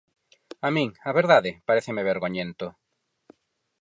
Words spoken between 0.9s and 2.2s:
a verdade, paréceme